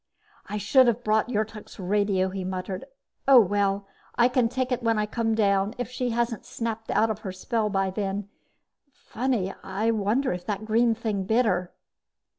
"I 0.47 0.57
should 0.57 0.87
have 0.87 1.03
brought 1.03 1.27
Yrtok's 1.31 1.79
radio," 1.79 2.29
he 2.29 2.43
muttered. 2.43 2.85
"Oh, 3.27 3.39
well, 3.39 3.85
I 4.15 4.29
can 4.29 4.49
take 4.49 4.71
it 4.71 4.81
when 4.81 4.97
I 4.97 5.05
come 5.05 5.35
down, 5.35 5.75
if 5.77 5.91
she 5.91 6.09
hasn't 6.09 6.43
snapped 6.43 6.89
out 6.89 7.11
of 7.11 7.19
her 7.19 7.31
spell 7.31 7.69
by 7.69 7.91
then. 7.91 8.27
Funny... 8.91 9.53
I 9.61 9.91
wonder 9.91 10.33
if 10.33 10.43
that 10.47 10.65
green 10.65 10.95
thing 10.95 11.25
bit 11.25 11.45
her." 11.45 11.71